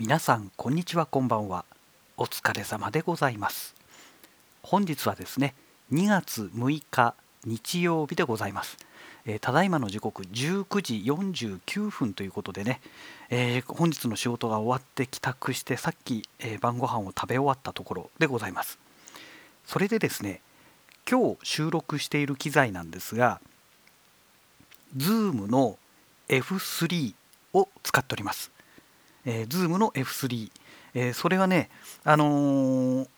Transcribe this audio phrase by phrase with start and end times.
[0.00, 1.64] 皆さんこんにちはこんばんは。
[2.16, 3.74] お疲れ様でございます。
[4.62, 5.56] 本日はですね
[5.92, 8.76] 2月6日日曜日でございます。
[9.26, 12.80] えー、ただいまの時刻19時49分ということでね、
[13.28, 18.78] えー、本日の仕事が終わって帰宅してさっき、えー、晩ご飯を食べ終わったところでございます。
[19.66, 20.42] それでですね
[21.10, 23.40] 今日収録している機材なんですが
[24.96, 25.76] Zoom の
[26.28, 27.14] F3
[27.52, 28.52] を使っております、
[29.30, 30.50] えー、Zoom の F3、
[30.94, 31.68] えー、それはね
[32.02, 33.08] あのー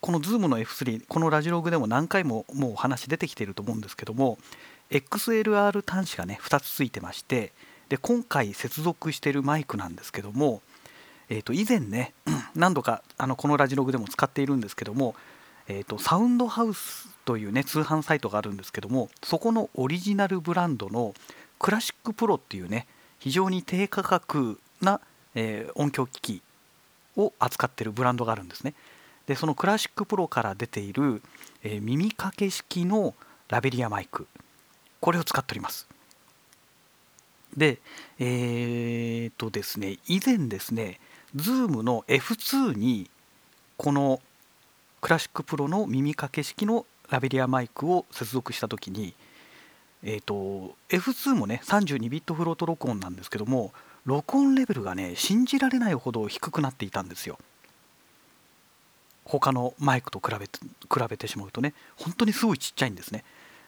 [0.00, 4.38] この Zoom の F3 このラジログでも何回ももうお話出てきていると思うんですけども
[4.90, 7.52] XLR 端子がね2つついてまして
[7.88, 10.62] で今回接続しているマイクなんですけども、
[11.28, 12.12] えー、と以前ね
[12.54, 15.14] 何度かあのこのラジログでも使っているんですけども、
[15.66, 21.14] えー、とサウンドハウスというね通販サイトがあるんですけどもそこのオリジナルブランドの
[21.58, 22.86] CLASSIC PROっていうね
[23.18, 25.00] 非常に低価格な、
[25.38, 26.42] えー、音響機器
[27.16, 28.74] を扱ってるブランドがあるんですね。
[29.26, 31.22] でその CLASSIC PROから出ている、
[31.62, 33.14] えー、耳掛け式の
[33.48, 34.26] ラベリアマイク
[35.00, 35.86] これを使っております。
[37.56, 37.78] で、
[38.18, 40.98] えー、っとですね、以前ですね、
[41.36, 43.08] Zoom の F2 に
[43.76, 44.20] この
[45.00, 49.14] CLASSIC PROの耳掛け式のラベリアマイクを接続した時に、
[50.02, 53.72] えーと、F2 もね32ビットフロート録音なんですけども
[54.08, 57.38] 録音レベルがね信じられないほど低くなっていたんですよ。
[59.26, 63.22] 他のマイクと比べて比べてしまうとね本当にすごいちっちゃいんですね。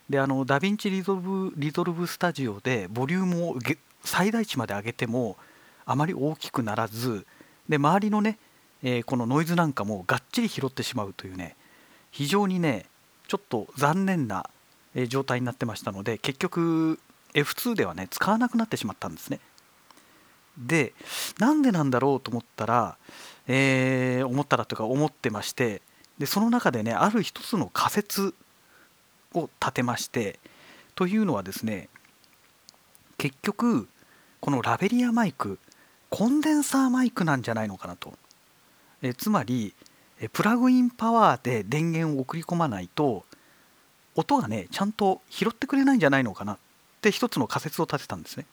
[0.09, 3.59] であの DaVinci Resolve Resolve Studio でボリュームを
[4.03, 5.37] 最大値まで上げても
[5.85, 7.27] あまり大きくならず
[7.69, 8.39] で周りのね、
[8.83, 11.55] えー、このノイズなんかもがっちり拾ってしまうというね
[12.11, 12.87] 非常にね
[13.29, 14.49] ちょっと残念な
[15.09, 16.99] 状態になってましたので結局
[17.35, 19.39] F2 ではね使わなくなってしまったんですね。
[20.61, 20.93] で
[21.39, 22.97] なんでなんだろうと思ったら、
[23.47, 25.83] えー、思ったらというか思ってまして
[26.19, 28.35] でその中でねある一つの仮説
[29.35, 30.39] を立てまして
[30.95, 31.89] というのはですね
[33.17, 33.89] 結局
[34.41, 35.59] このラベリアマイク
[36.09, 38.15] コンデンサーマイクなんじゃないのかなと。
[39.03, 39.75] えつまり
[40.33, 43.25] プラグインパワーで電源を送り込まないと
[44.15, 46.59] 音がねちゃんと拾ってくれないんじゃないのかなっ
[47.01, 48.45] て一つの仮説を立てたんですね。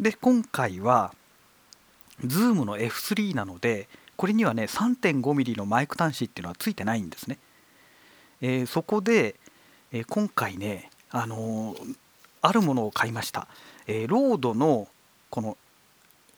[0.00, 1.14] で今回は
[2.24, 7.38] Zoom の F3 なのでこれにはね 3.5mm のマイク端子っていうのはついてないんですね、
[8.40, 9.36] えー、そこで
[9.92, 11.96] えー、今回ね、あのー、
[12.42, 13.48] あるものを買いました、
[13.86, 14.86] え、ロードの
[15.30, 15.56] この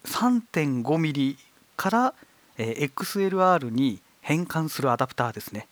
[0.04, 1.36] 3.5mm
[1.76, 2.14] から、
[2.58, 5.68] え XLR に変換するアダプターですね。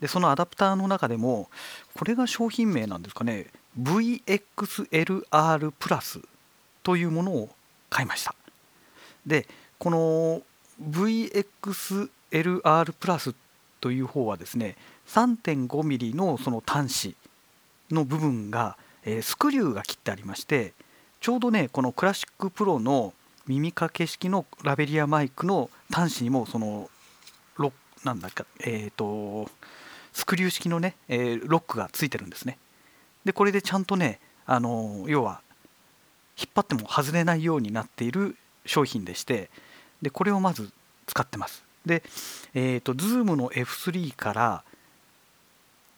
[0.00, 1.50] でそのアダプターの中でも
[1.94, 3.46] これが商品名なんですかね。
[3.78, 6.20] VXLR プラス
[6.82, 7.48] というものを
[7.90, 8.34] 買いました。
[9.26, 9.46] で
[9.78, 10.42] この
[10.90, 13.34] VXLR プラス
[13.80, 14.76] という方はですね
[15.08, 17.16] 3.5mm のその端子
[17.90, 20.74] の部分が、えー、スクリューが切ってありまして
[21.20, 23.12] ちょうどねこのクラシックプロの
[23.46, 26.90] 耳掛け式のラベリアマイクの端子にもその
[27.56, 27.72] ロ
[28.04, 29.50] なんだかえっ、ー、と
[30.12, 32.58] スクリュー式のね、えー、ロックがついてるんですね。
[33.24, 35.40] でこれでちゃんとねあの要は
[36.38, 39.50] 引っ張っても外れないようになっている商品でして
[40.02, 40.70] でこれをまず
[41.06, 41.64] 使ってます。
[41.84, 42.02] で、
[42.54, 44.64] えーと、Zoom の F3 から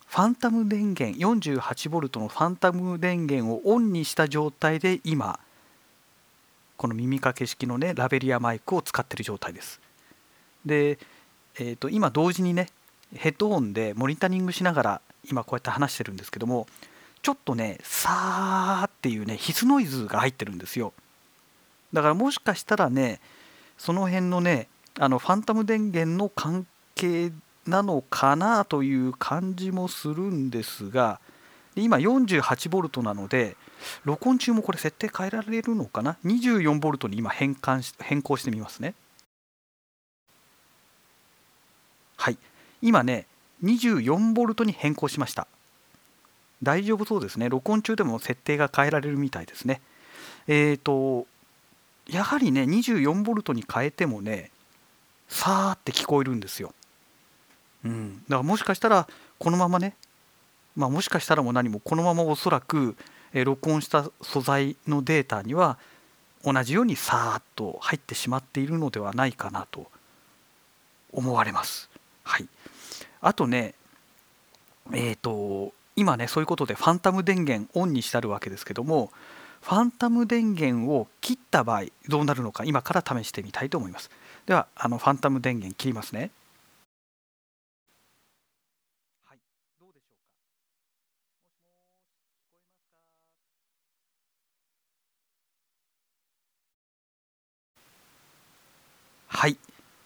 [0.07, 5.39] ファンタム電源 48V のファンタム電源をオンにした状態で今
[6.77, 9.81] この耳掛け式のねラベリアマイクを使ってる状態です。
[10.65, 10.99] で、
[11.59, 12.69] えーと、今同時にね
[13.15, 16.67] ヘッドホンでモニタリングしながら今こうやって話してるんですけども
[17.23, 20.93] ちょっとねさーっていうねヒスノイズが入ってるんですよ。
[21.93, 23.21] だからもしかしたらね
[23.77, 27.33] その辺のねあのファンタム電源の関係
[27.67, 31.21] なのかなという感じもするんですが
[31.77, 33.57] 今 48V なので
[34.05, 38.95] 録音中もこれ設定変えられるのかな？24V に今変換し変更してみますね。
[42.17, 42.39] はい。
[42.83, 43.27] 今ね
[43.63, 45.47] 24V に変更しました。
[46.63, 49.81] 大丈夫そうですね録音中でも設定が変えられるみたいですね
[50.47, 51.27] えっ、ー、と
[52.09, 54.51] やはりね 24V に変えてもね
[55.29, 56.75] さーって聞こえるんですよ。
[57.85, 59.09] うん、だからもしかしたら
[59.39, 59.95] このままね、
[60.77, 62.97] まあ、もしかしたらも何もこのままおそらく、
[63.33, 65.79] え録音した素材のデータには
[66.45, 69.87] 同じようにさーっと入ってしまっているのではないかなと
[71.13, 71.89] 思われます。
[72.25, 72.49] はい、
[73.21, 73.75] あとね
[74.93, 79.13] えっ、ー、と今ねそういうことでファンタム電源オンにしてあるわけですけども
[79.61, 84.11] ファンタム電源を切った場合どうなるのか今から試してみたいと思います。
[84.47, 86.31] ではあのファンタム電源切りますね。
[99.29, 99.53] はい。
[99.53, 99.59] い。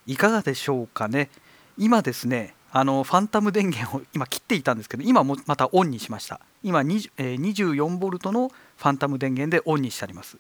[0.07, 1.31] いかがでしょうかね？
[1.79, 6.41] 今ですねあのファンタム電源を今切っていたんですけど今もまたオンにしました。
[6.65, 10.39] 今20、えー、24V のファンタム電源でオンにしてあります。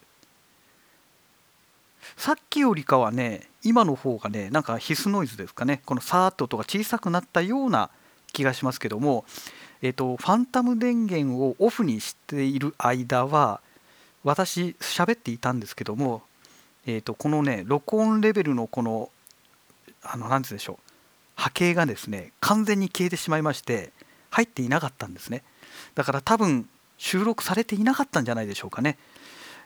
[2.16, 5.80] さっきよりかはね今の方がねなんかヒスノイズですかね。
[5.86, 7.88] このサーッと音が小さくなったような
[8.32, 9.24] 気がしますけども
[9.80, 13.60] え、ー、とファンタム電源をオフにしている間は
[14.24, 16.22] 私喋っていたんですけども
[16.84, 19.08] えー、とこのね録音レベルのこの
[20.02, 20.83] あの何て言うんでしょう。
[21.36, 23.92] 波形がですね完全に消えてしまいまして
[24.30, 25.42] 入っていなかったんですね。
[25.94, 28.98] だから多分収録されていなかったんじゃないでしょうかね。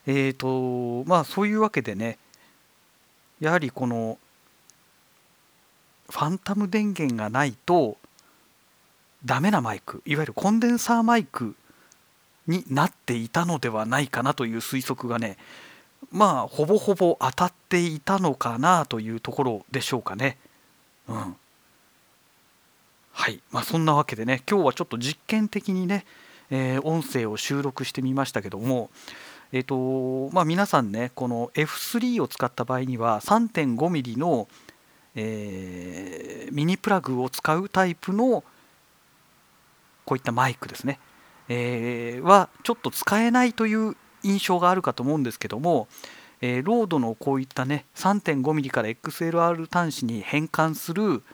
[0.06, 2.18] えっ、ー、とまあそういうわけでね
[3.40, 4.18] やはりこの
[6.10, 7.96] ファンタム電源がないと
[9.24, 11.54] ダメなマイクいわゆるコンデンサーマイク
[12.46, 15.36] になっていたのではないかなという推測がね
[16.10, 20.38] まあほぼほぼ当たっていたのかなというところでしょうかね。
[21.08, 21.36] うん、
[23.18, 23.40] はい。
[23.50, 26.06] まあ、そんなわけでね今日はちょっと実験的にね、
[26.52, 28.90] えー、音声を収録してみましたけども、
[29.50, 34.46] えーとまあ、皆さんねこの F3 を使った場合には 3.5mm の、
[35.16, 38.44] えー、ミニプラグを使うタイプの
[40.04, 41.00] こういったマイクですね、
[41.48, 45.88] えー、はちょっと使えないという印象があるかと思うんですけども、
[46.40, 51.24] えー、ロードのこういったね 3.5mm から XLR 端子に変換する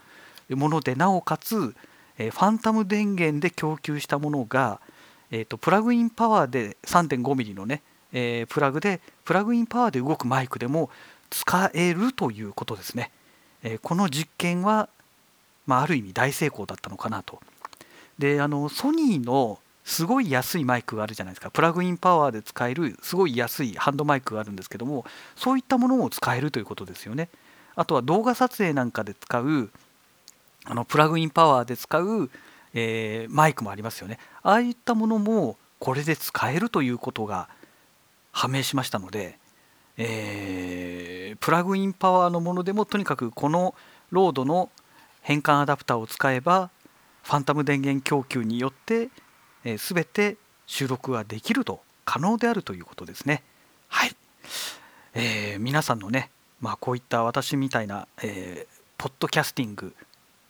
[0.49, 1.75] ものでなおかつ、
[2.17, 4.79] え、ファンタム電源で供給したものが、
[5.31, 7.81] えーと、プラグインパワーで 3.5mm のね、
[8.13, 10.89] えー、プラグでプラグインパワーで動くマイクでも
[11.29, 13.11] 使えるということですね。
[13.63, 14.89] えー、この実験は、
[15.65, 17.41] まあ、ある意味大成功だったのかなと。
[18.19, 25.05] であのソニーのすごい安いマイクがあるじゃないですかプラグインパワーで使えるすごい安いハンドマイクがあるんですけども
[25.35, 27.29] そういったものも使えるということですよね
[27.75, 29.69] あとは動画撮影なんかで使う
[30.65, 32.29] あのプラグインパワーで使う、
[32.73, 37.49] えー、マイクもありますよねああいったものもこれで使えるということが
[38.31, 39.37] 判明しましたので、
[39.97, 43.75] えー、プラグインパワーのものでもとにかくこの
[44.11, 44.69] ロードの
[45.21, 46.69] 変換アダプターを使えば
[47.23, 49.09] ファンタム電源供給によって
[49.65, 53.43] えー、全て収録ができると可能であるということですね。
[53.89, 54.15] はい、
[55.15, 56.29] えー、皆さんのね、
[56.61, 59.93] まあ、こういった私みたいな、えー、ポッドキャスティング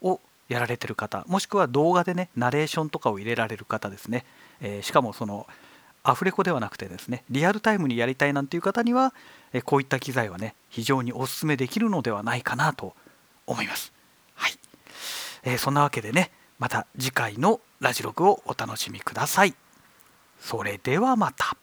[0.06, 4.25] をやられてる方もしくは動画でねナレーションとかを入れられる方ですね、
[4.62, 5.48] えー、しかもその
[6.04, 9.12] アフレコではなくてですねリアルタイムにやりたいなんていう方には、
[9.54, 12.94] えこういった機材はね非常におすすめできるのではないかなと
[13.48, 13.92] 思います。
[14.36, 14.52] はい、
[15.44, 16.30] えー、そんなわけでね
[16.60, 19.56] また次回のラジログをお楽しみください。
[20.40, 21.57] それではまた。